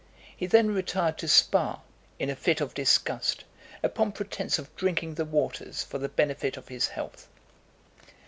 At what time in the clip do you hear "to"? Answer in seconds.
1.19-1.27